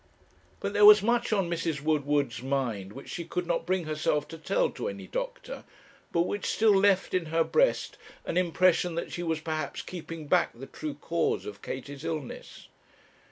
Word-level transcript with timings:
But 0.59 0.73
there 0.73 0.83
was 0.83 1.03
much 1.03 1.31
on 1.31 1.47
Mrs. 1.47 1.79
Woodward's 1.79 2.41
mind 2.41 2.91
which 2.93 3.07
she 3.07 3.23
could 3.23 3.45
not 3.45 3.67
bring 3.67 3.83
herself 3.83 4.27
to 4.29 4.37
tell 4.39 4.71
to 4.71 4.87
any 4.89 5.05
doctor, 5.05 5.63
but 6.11 6.21
which 6.21 6.47
still 6.49 6.75
left 6.75 7.13
in 7.13 7.27
her 7.27 7.43
breast 7.43 7.97
an 8.25 8.35
impression 8.35 8.95
that 8.95 9.11
she 9.11 9.21
was 9.21 9.39
perhaps 9.41 9.83
keeping 9.83 10.25
back 10.25 10.53
the 10.55 10.65
true 10.65 10.95
cause 10.95 11.45
of 11.45 11.61
Katie's 11.61 12.03
illness. 12.03 12.67